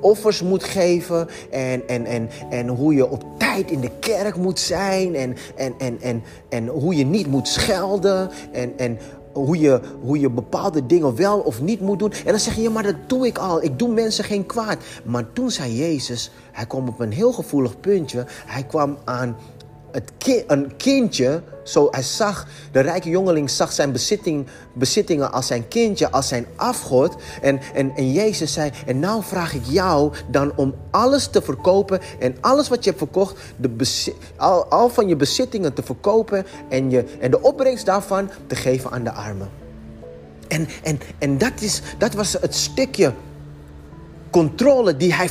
offers 0.04 0.42
moet 0.42 0.64
geven 0.64 1.28
en, 1.52 1.88
en, 1.88 2.06
en, 2.06 2.30
en 2.50 2.68
hoe 2.68 2.94
je 2.94 3.10
op 3.10 3.24
tijd 3.38 3.72
in 3.72 3.80
de 3.80 3.92
kerk 4.00 4.36
moet 4.36 4.60
zijn 4.60 5.16
en, 5.16 5.36
en, 5.56 5.74
en, 5.78 6.02
en, 6.02 6.24
en 6.50 6.68
hoe 6.68 6.96
je 6.96 7.06
niet 7.06 7.28
moet 7.28 7.48
schelden 7.48 8.30
en, 8.52 8.74
en 8.78 9.00
hoe 9.34 9.60
je, 9.60 9.80
hoe 10.02 10.20
je 10.20 10.30
bepaalde 10.30 10.86
dingen 10.86 11.16
wel 11.16 11.40
of 11.40 11.62
niet 11.62 11.80
moet 11.80 12.00
doen. 12.00 12.12
En 12.12 12.32
dan 12.32 12.40
zeg 12.40 12.56
je, 12.56 12.70
maar 12.70 12.84
dat 12.84 12.96
doe 13.08 13.26
ik 13.26 13.38
al. 13.38 13.64
Ik 13.64 13.80
doe 13.80 13.90
mensen 13.90 14.24
geen 14.24 14.46
kwaad. 14.46 14.78
Maar 15.04 15.34
toen 15.34 15.52
zei 15.52 15.76
Jezus, 15.76 16.32
hij 16.52 16.66
kwam 16.66 16.88
op 16.88 17.00
een 17.00 17.12
heel 17.12 17.32
gevoelig 17.32 17.80
puntje. 17.80 18.26
Hij 18.46 18.64
kwam 18.64 18.98
aan 19.04 19.36
een 20.48 20.76
kindje, 20.78 21.42
zo 21.64 21.88
hij 21.92 22.02
zag, 22.02 22.48
de 22.72 22.80
rijke 22.80 23.10
jongeling 23.10 23.50
zag 23.50 23.72
zijn 23.72 23.92
bezitting, 23.92 24.48
bezittingen 24.74 25.32
als 25.32 25.48
zijn 25.48 25.68
kindje, 25.68 26.12
als 26.12 26.28
zijn 26.28 26.46
afgod. 26.56 27.16
En, 27.42 27.60
en, 27.74 27.96
en 27.96 28.12
Jezus 28.12 28.54
zei, 28.54 28.72
en 28.86 29.00
nou 29.00 29.24
vraag 29.24 29.54
ik 29.54 29.64
jou 29.66 30.14
dan 30.28 30.52
om 30.56 30.76
alles 30.92 31.28
te 31.28 31.42
verkopen 31.42 32.00
en 32.20 32.38
alles 32.42 32.70
wat 32.70 32.84
je 32.84 32.90
hebt 32.90 33.02
verkocht, 33.02 33.40
de 33.56 33.92
al, 34.36 34.66
al 34.66 34.90
van 34.90 35.08
je 35.08 35.16
bezittingen 35.16 35.74
te 35.74 35.84
verkopen 35.84 36.46
en, 36.70 36.90
je, 36.90 37.04
en 37.20 37.32
de 37.32 37.42
opbrengst 37.42 37.86
daarvan 37.86 38.30
te 38.48 38.56
geven 38.56 38.92
aan 38.92 39.04
de 39.04 39.12
armen. 39.12 39.50
En, 40.48 40.68
en, 40.84 41.00
en 41.18 41.38
dat, 41.38 41.62
is, 41.62 41.82
dat 41.98 42.14
was 42.14 42.34
het 42.34 42.56
stukje 42.56 43.14
controle 44.30 44.98
die 44.98 45.14
hij 45.14 45.30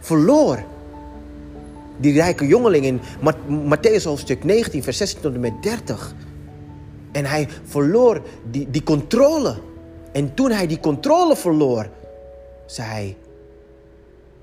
verloor 0.00 0.64
die 1.96 2.12
rijke 2.12 2.46
jongeling 2.46 2.84
in 2.84 3.00
Matthäus 3.48 4.02
hoofdstuk 4.04 4.44
19, 4.44 4.82
vers 4.82 4.96
16 4.96 5.20
tot 5.20 5.34
en 5.34 5.40
met 5.40 5.62
30. 5.62 6.14
En 7.12 7.24
hij 7.24 7.48
verloor 7.64 8.22
die, 8.50 8.70
die 8.70 8.82
controle. 8.82 9.56
En 10.12 10.34
toen 10.34 10.50
hij 10.50 10.66
die 10.66 10.80
controle 10.80 11.36
verloor, 11.36 11.88
zei 12.66 12.88
hij 12.88 13.16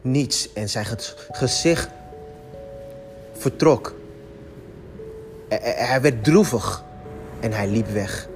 niets. 0.01 0.53
En 0.53 0.69
zijn 0.69 0.85
gezicht 1.31 1.89
vertrok. 3.33 3.95
Hij 5.59 6.01
werd 6.01 6.23
droevig 6.23 6.83
en 7.39 7.51
hij 7.51 7.67
liep 7.67 7.87
weg. 7.87 8.29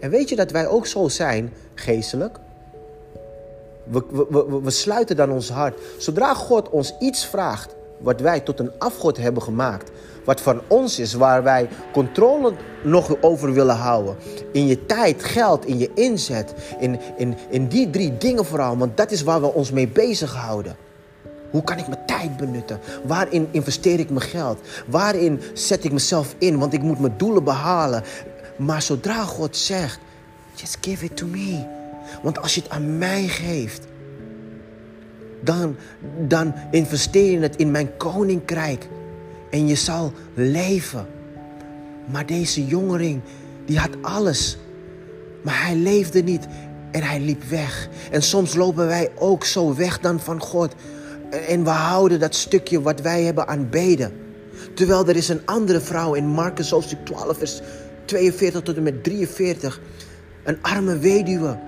En 0.00 0.10
weet 0.10 0.28
je 0.28 0.36
dat 0.36 0.50
wij 0.50 0.66
ook 0.66 0.86
zo 0.86 1.08
zijn, 1.08 1.52
geestelijk? 1.74 2.38
We, 3.84 4.60
we, 4.62 4.70
sluiten 4.70 5.16
dan 5.16 5.30
ons 5.30 5.50
hart. 5.50 5.78
Zodra 5.98 6.34
God 6.34 6.68
ons 6.68 6.94
iets 6.98 7.26
vraagt, 7.26 7.74
wat 8.00 8.20
wij 8.20 8.40
tot 8.40 8.60
een 8.60 8.70
afgod 8.78 9.16
hebben 9.16 9.42
gemaakt. 9.42 9.90
Wat 10.24 10.40
van 10.40 10.60
ons 10.66 10.98
is, 10.98 11.12
waar 11.12 11.42
wij 11.42 11.68
controle 11.92 12.52
nog 12.82 13.22
over 13.22 13.52
willen 13.52 13.76
houden. 13.76 14.16
In 14.52 14.66
je 14.66 14.86
tijd, 14.86 15.24
geld, 15.24 15.66
in 15.66 15.78
je 15.78 15.90
inzet. 15.94 16.54
In, 16.78 17.00
in, 17.16 17.36
in 17.50 17.68
die 17.68 17.90
drie 17.90 18.18
dingen 18.18 18.44
vooral. 18.44 18.76
Want 18.76 18.96
dat 18.96 19.10
is 19.10 19.22
waar 19.22 19.40
we 19.40 19.52
ons 19.52 19.70
mee 19.70 19.88
bezighouden. 19.88 20.76
Hoe 21.50 21.62
kan 21.62 21.78
ik 21.78 21.88
mijn 21.88 22.06
tijd 22.06 22.36
benutten? 22.36 22.80
Waarin 23.04 23.48
investeer 23.50 23.98
ik 23.98 24.10
mijn 24.10 24.28
geld? 24.28 24.58
Waarin 24.86 25.40
zet 25.54 25.84
ik 25.84 25.92
mezelf 25.92 26.34
in? 26.38 26.58
Want 26.58 26.72
ik 26.72 26.82
moet 26.82 27.00
mijn 27.00 27.14
doelen 27.16 27.44
behalen. 27.44 28.02
Maar 28.56 28.82
zodra 28.82 29.24
God 29.24 29.56
zegt, 29.56 29.98
just 30.54 30.78
give 30.80 31.04
it 31.04 31.16
to 31.16 31.26
me. 31.26 31.66
Want 32.22 32.40
als 32.40 32.54
je 32.54 32.60
het 32.60 32.70
aan 32.70 32.98
mij 32.98 33.28
geeft, 33.28 33.86
dan, 35.40 35.76
dan 36.28 36.54
investeer 36.70 37.30
je 37.30 37.38
het 37.38 37.56
in 37.56 37.70
mijn 37.70 37.96
koninkrijk. 37.96 38.88
En 39.50 39.66
je 39.66 39.74
zal 39.74 40.12
leven. 40.34 41.06
Maar 42.04 42.26
deze 42.26 42.66
jongeling, 42.66 43.20
die 43.64 43.78
had 43.78 43.90
alles. 44.02 44.58
Maar 45.42 45.62
hij 45.64 45.76
leefde 45.76 46.22
niet 46.22 46.46
en 46.90 47.02
hij 47.02 47.20
liep 47.20 47.42
weg. 47.42 47.88
En 48.10 48.22
soms 48.22 48.54
lopen 48.54 48.86
wij 48.86 49.10
ook 49.18 49.44
zo 49.44 49.74
weg 49.74 50.00
dan 50.00 50.20
van 50.20 50.40
God. 50.40 50.74
En 51.48 51.64
we 51.64 51.70
houden 51.70 52.20
dat 52.20 52.34
stukje 52.34 52.82
wat 52.82 53.00
wij 53.00 53.22
hebben 53.22 53.48
aanbeden. 53.48 54.12
Terwijl 54.74 55.08
er 55.08 55.16
is 55.16 55.28
een 55.28 55.40
andere 55.44 55.80
vrouw 55.80 56.14
in 56.14 56.26
Marcus 56.26 56.70
hoofdstuk 56.70 57.04
12 57.04 57.38
vers 57.38 57.60
42 58.04 58.62
tot 58.62 58.76
en 58.76 58.82
met 58.82 59.04
43. 59.04 59.80
Een 60.44 60.58
arme 60.62 60.98
weduwe 60.98 61.58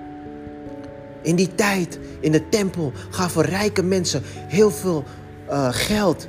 in 1.23 1.35
die 1.35 1.55
tijd, 1.55 1.99
in 2.19 2.31
de 2.31 2.49
tempel, 2.49 2.91
gaven 3.09 3.43
rijke 3.43 3.83
mensen 3.83 4.21
heel 4.25 4.71
veel 4.71 5.03
uh, 5.49 5.67
geld 5.71 6.27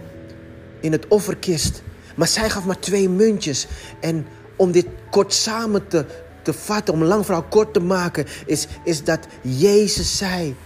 in 0.81 0.93
het 0.93 1.09
offerkist. 1.09 1.83
Maar 2.15 2.29
zij 2.29 2.51
gaf 2.51 2.65
maar 2.65 2.79
twee 2.79 3.09
muntjes. 3.09 3.67
En 4.01 4.27
om 4.57 4.73
dit 4.73 4.87
kort 5.11 5.35
samen 5.35 5.89
te, 5.89 6.05
te 6.43 6.53
vatten, 6.53 6.95
om 6.95 7.03
lang 7.03 7.25
verhaal 7.25 7.43
kort 7.43 7.73
te 7.73 7.81
maken, 7.81 8.27
is, 8.47 8.67
is 8.85 9.05
dat 9.05 9.21
Jezus 9.41 10.17
zei: 10.17 10.57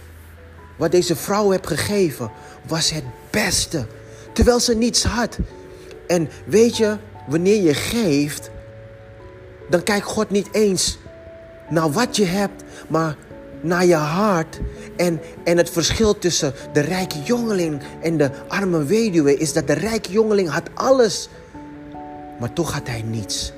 Wat 0.77 0.91
deze 0.91 1.15
vrouw 1.15 1.51
heb 1.51 1.65
gegeven, 1.65 2.31
was 2.67 2.89
het 2.89 3.03
beste. 3.29 3.85
Terwijl 4.33 4.59
ze 4.59 4.75
niets 4.75 5.03
had. 5.03 5.37
En 6.07 6.29
weet 6.45 6.77
je, 6.77 6.97
wanneer 7.27 7.61
je 7.61 7.73
geeft, 7.73 8.49
dan 9.69 9.83
kijkt 9.83 10.05
God 10.05 10.29
niet 10.29 10.47
eens 10.51 10.97
naar 11.69 11.91
wat 11.91 12.15
je 12.15 12.25
hebt, 12.25 12.63
maar 12.87 13.15
naar 13.61 13.85
je 13.85 13.95
hart. 13.95 14.59
En, 14.95 15.21
en 15.43 15.57
het 15.57 15.69
verschil 15.69 16.17
tussen 16.17 16.53
de 16.73 16.79
rijke 16.79 17.21
jongeling 17.23 17.81
en 18.01 18.17
de 18.17 18.31
arme 18.47 18.83
weduwe 18.83 19.37
is 19.37 19.53
dat 19.53 19.67
de 19.67 19.73
rijke 19.73 20.11
jongeling 20.11 20.49
had 20.49 20.69
alles, 20.73 21.29
maar 22.39 22.53
toch 22.53 22.71
had 22.73 22.87
hij 22.87 23.01
niets. 23.01 23.53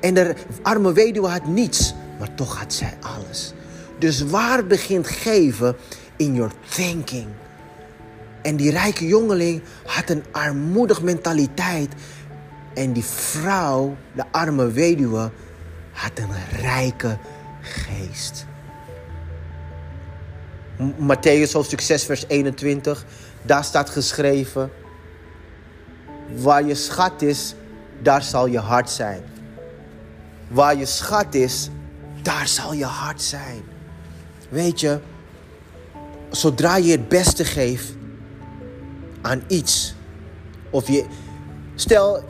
En 0.00 0.14
de 0.14 0.34
arme 0.62 0.92
weduwe 0.92 1.28
had 1.28 1.46
niets, 1.46 1.94
maar 2.18 2.34
toch 2.34 2.58
had 2.58 2.72
zij 2.72 2.94
alles. 3.00 3.52
Dus 3.98 4.22
waar 4.22 4.66
begint 4.66 5.06
geven? 5.06 5.76
In 6.16 6.34
your 6.34 6.52
thinking. 6.68 7.26
En 8.42 8.56
die 8.56 8.70
rijke 8.70 9.06
jongeling 9.06 9.62
had 9.84 10.10
een 10.10 10.24
armoedig 10.30 11.02
mentaliteit. 11.02 11.92
En 12.74 12.92
die 12.92 13.04
vrouw, 13.04 13.96
de 14.12 14.24
arme 14.30 14.70
weduwe, 14.70 15.30
had 15.92 16.12
een 16.14 16.60
rijke 16.60 17.18
geest. 17.64 18.46
Matthäus 20.96 21.52
hoofdstuk 21.52 21.80
6 21.80 22.04
vers 22.04 22.24
21, 22.28 23.04
daar 23.42 23.64
staat 23.64 23.90
geschreven, 23.90 24.70
waar 26.36 26.64
je 26.64 26.74
schat 26.74 27.22
is, 27.22 27.54
daar 28.02 28.22
zal 28.22 28.46
je 28.46 28.58
hart 28.58 28.90
zijn. 28.90 29.22
Waar 30.48 30.76
je 30.76 30.86
schat 30.86 31.34
is, 31.34 31.68
daar 32.22 32.48
zal 32.48 32.72
je 32.72 32.84
hart 32.84 33.22
zijn. 33.22 33.62
Weet 34.48 34.80
je, 34.80 35.00
zodra 36.30 36.76
je 36.76 36.90
het 36.90 37.08
beste 37.08 37.44
geeft 37.44 37.92
aan 39.22 39.42
iets, 39.46 39.94
of 40.70 40.88
je, 40.88 41.04
stel, 41.74 42.24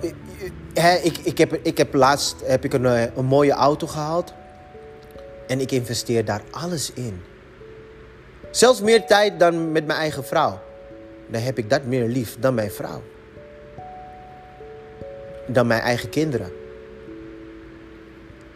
hè, 0.75 0.97
ik, 0.97 1.19
ik, 1.19 1.39
heb, 1.39 1.59
ik 1.63 1.79
heb 1.79 1.95
laatst 1.95 2.37
heb 2.45 2.65
ik 2.65 2.73
een, 2.73 2.87
eh, 2.87 3.17
een 3.17 3.25
mooie 3.25 3.53
auto 3.53 3.87
gehaald. 3.87 4.33
En 5.55 5.61
ik 5.61 5.73
investeer 5.73 6.25
daar 6.25 6.43
alles 6.51 6.91
in. 6.95 7.23
Zelfs 8.51 8.81
meer 8.81 9.07
tijd 9.07 9.39
dan 9.39 9.73
met 9.73 9.87
mijn 9.87 9.99
eigen 9.99 10.25
vrouw. 10.25 10.61
Dan 11.27 11.41
heb 11.41 11.59
ik 11.59 11.71
dat 11.71 11.85
meer 11.85 12.09
lief 12.09 12.37
dan 12.41 12.55
mijn 12.55 12.71
vrouw. 12.71 13.03
Dan 15.47 15.67
mijn 15.67 15.81
eigen 15.81 16.09
kinderen. 16.09 16.53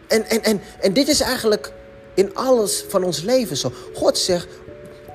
En, 0.07 0.25
en, 0.25 0.43
en, 0.43 0.61
en 0.79 0.93
dit 0.93 1.07
is 1.07 1.21
eigenlijk 1.21 1.71
in 2.13 2.35
alles 2.35 2.85
van 2.87 3.03
ons 3.03 3.21
leven 3.21 3.57
zo. 3.57 3.71
God 3.93 4.17
zegt, 4.17 4.47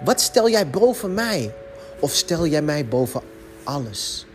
wat 0.04 0.20
stel 0.20 0.48
jij 0.48 0.70
boven 0.70 1.14
mij? 1.14 1.54
Of 1.98 2.12
stel 2.12 2.46
jij 2.46 2.62
mij 2.62 2.86
boven 2.86 3.20
alles? 3.64 4.26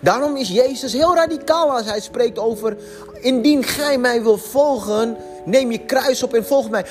Daarom 0.00 0.36
is 0.36 0.48
Jezus 0.48 0.92
heel 0.92 1.14
radicaal 1.14 1.70
als 1.70 1.86
hij 1.86 2.00
spreekt 2.00 2.38
over... 2.38 2.76
Indien 3.20 3.64
gij 3.64 3.98
mij 3.98 4.22
wil 4.22 4.38
volgen, 4.38 5.16
neem 5.44 5.70
je 5.70 5.78
kruis 5.78 6.22
op 6.22 6.34
en 6.34 6.44
volg 6.44 6.70
mij. 6.70 6.84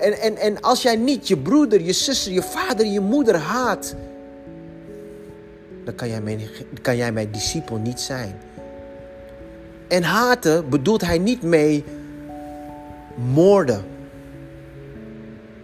En, 0.00 0.20
en, 0.20 0.36
en 0.36 0.60
als 0.60 0.82
jij 0.82 0.96
niet 0.96 1.28
je 1.28 1.36
broeder, 1.36 1.80
je 1.80 1.92
zuster, 1.92 2.32
je 2.32 2.42
vader, 2.42 2.86
je 2.86 3.00
moeder 3.00 3.36
haat... 3.36 3.94
dan 5.84 5.94
kan 5.94 6.08
jij 6.08 6.20
mijn, 6.20 6.40
kan 6.82 6.96
jij 6.96 7.12
mijn 7.12 7.30
discipel 7.30 7.76
niet 7.76 8.00
zijn. 8.00 8.40
En 9.88 10.02
haten 10.02 10.68
bedoelt 10.68 11.00
hij 11.00 11.18
niet 11.18 11.42
mee 11.42 11.84
moorden. 13.32 13.84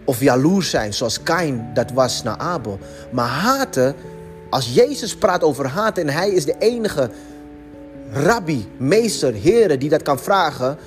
Of 0.03 0.19
jaloers 0.19 0.69
zijn, 0.69 0.93
zoals 0.93 1.23
Kain 1.23 1.69
dat 1.73 1.91
was 1.91 2.23
naar 2.23 2.37
Abel. 2.37 2.79
Maar 3.11 3.27
haten 3.27 3.95
als 4.49 4.73
Jezus 4.73 5.15
praat 5.15 5.43
over 5.43 5.67
haat 5.67 5.97
en 5.97 6.09
hij 6.09 6.29
is 6.29 6.45
de 6.45 6.55
enige 6.59 7.09
rabbi, 8.11 8.67
meester, 8.77 9.33
heren 9.33 9.79
die 9.79 9.89
dat 9.89 10.01
kan 10.01 10.19
vragen, 10.19 10.77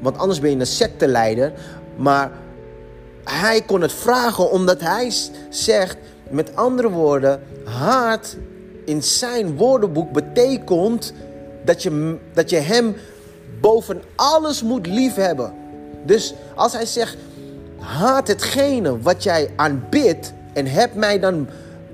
want 0.00 0.18
anders 0.18 0.40
ben 0.40 0.50
je 0.50 0.56
een 0.56 0.66
secteleider. 0.66 1.52
Maar 1.96 2.30
hij 3.24 3.62
kon 3.62 3.80
het 3.80 3.92
vragen 3.92 4.50
omdat 4.50 4.80
hij 4.80 5.12
zegt, 5.50 5.96
met 6.30 6.56
andere 6.56 6.90
woorden, 6.90 7.40
haat 7.64 8.36
in 8.84 9.02
zijn 9.02 9.56
woordenboek 9.56 10.12
betekent 10.12 11.12
dat 11.64 11.82
je, 11.82 12.16
dat 12.32 12.50
je 12.50 12.56
hem 12.56 12.96
boven 13.60 14.02
alles 14.14 14.62
moet 14.62 14.86
liefhebben. 14.86 15.52
Dus 16.04 16.34
als 16.54 16.72
hij 16.72 16.86
zegt, 16.86 17.16
haat 17.78 18.28
hetgene 18.28 19.00
wat 19.00 19.22
jij 19.22 19.50
aanbidt 19.56 20.32
en 20.52 20.66
heb 20.66 20.94
mij 20.94 21.18
dan, 21.18 21.48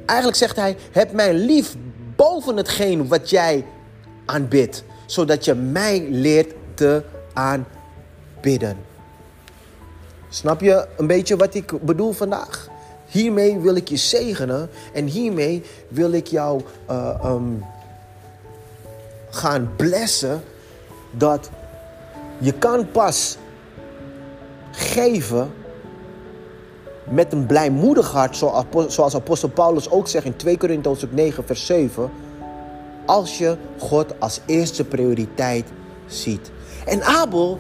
eigenlijk 0.07 0.39
zegt 0.39 0.57
hij, 0.57 0.77
heb 0.91 1.13
mij 1.13 1.35
lief 1.35 1.75
boven 2.17 2.57
hetgene 2.57 3.07
wat 3.07 3.31
jij 3.31 3.65
aanbidt, 4.27 4.85
zodat 5.07 5.45
je 5.45 5.55
mij 5.55 6.07
leert 6.11 6.55
te 6.75 7.03
aanbidden. 7.33 7.82
Snap 10.29 10.61
je 10.61 10.89
een 10.97 11.07
beetje 11.07 11.37
wat 11.37 11.55
ik 11.55 11.85
bedoel 11.85 12.13
vandaag? 12.13 12.69
Hiermee 13.07 13.59
wil 13.59 13.77
ik 13.77 13.89
je 13.89 13.97
zegenen 13.97 14.71
en 14.93 15.07
hiermee 15.07 15.63
wil 15.89 16.13
ik 16.13 16.27
jou 16.27 16.63
uh, 16.91 17.25
um, 17.25 17.65
gaan 19.31 19.71
blessen 19.77 20.43
dat 21.11 21.51
je 22.39 22.53
kan 22.53 22.91
pas 22.91 23.37
geven 24.71 25.53
met 27.05 27.33
een 27.33 27.47
blijmoedig 27.47 28.11
hart, 28.11 28.37
zoals 28.87 29.15
apostel 29.15 29.49
Paulus 29.49 29.91
ook 29.91 30.09
zegt 30.09 30.25
in 30.25 30.37
2 30.37 30.59
Korintiërs 30.59 31.05
9 31.11 31.47
vers 31.47 31.67
7, 31.67 32.11
als 33.07 33.39
je 33.39 33.57
God 33.79 34.21
als 34.21 34.41
eerste 34.47 34.85
prioriteit 34.85 35.67
ziet. 36.07 36.51
En 36.87 37.03
Abel, 37.03 37.59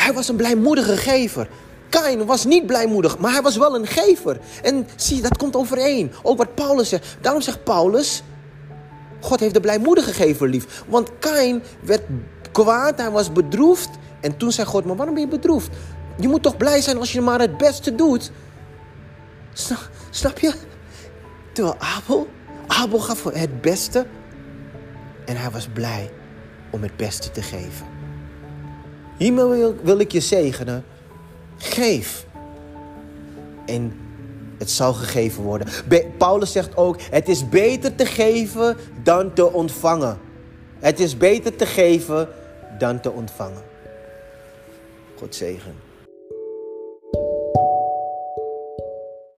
hij 0.00 0.12
was 0.12 0.28
een 0.28 0.36
blijmoedige 0.36 0.96
gever. 0.96 1.48
Kain 1.88 2.26
was 2.26 2.44
niet 2.44 2.66
blijmoedig, 2.66 3.18
maar 3.18 3.32
hij 3.32 3.42
was 3.42 3.56
wel 3.56 3.74
een 3.74 3.86
gever. 3.86 4.38
En 4.62 4.88
zie, 4.96 5.22
dat 5.22 5.36
komt 5.36 5.56
overeen. 5.56 6.12
Ook 6.22 6.38
wat 6.38 6.54
Paulus 6.54 6.88
zegt. 6.88 7.16
Daarom 7.20 7.42
zegt 7.42 7.64
Paulus, 7.64 8.22
God 9.20 9.40
heeft 9.40 9.54
de 9.54 9.60
blijmoedige 9.60 10.12
gever 10.12 10.48
lief. 10.48 10.84
Want 10.88 11.10
Kain 11.18 11.62
werd 11.80 12.02
kwaad, 12.52 12.98
hij 12.98 13.10
was 13.10 13.32
bedroefd. 13.32 13.88
En 14.20 14.36
toen 14.36 14.52
zei 14.52 14.66
God, 14.66 14.84
maar 14.84 14.96
waarom 14.96 15.14
ben 15.14 15.24
je 15.24 15.30
bedroefd? 15.30 15.70
Je 16.18 16.28
moet 16.28 16.42
toch 16.42 16.56
blij 16.56 16.80
zijn 16.80 16.98
als 16.98 17.12
je 17.12 17.20
maar 17.20 17.40
het 17.40 17.56
beste 17.56 17.94
doet. 17.94 18.30
Snap, 19.52 19.90
snap 20.10 20.38
je? 20.38 20.52
Terwijl 21.52 21.76
Abel, 21.78 22.28
Abel 22.66 22.98
gaf 22.98 23.24
het 23.24 23.60
beste. 23.60 24.06
En 25.24 25.36
hij 25.36 25.50
was 25.50 25.68
blij 25.72 26.10
om 26.70 26.82
het 26.82 26.96
beste 26.96 27.30
te 27.30 27.42
geven. 27.42 27.99
Hiermee 29.20 29.74
wil, 29.82 29.98
ik 29.98 30.12
je 30.12 30.20
zegenen. 30.20 30.84
Geef. 31.56 32.26
En 33.66 33.92
het 34.58 34.70
zal 34.70 34.92
gegeven 34.92 35.42
worden. 35.42 35.68
Paulus 36.18 36.52
zegt 36.52 36.76
ook: 36.76 37.00
het 37.00 37.28
is 37.28 37.48
beter 37.48 37.94
te 37.94 38.06
geven 38.06 38.76
dan 39.02 39.32
te 39.32 39.52
ontvangen. 39.52 40.18
Het 40.78 41.00
is 41.00 41.16
beter 41.16 41.56
te 41.56 41.66
geven 41.66 42.28
dan 42.78 43.00
te 43.00 43.10
ontvangen. 43.10 43.62
God 45.18 45.34
zegen. 45.34 45.89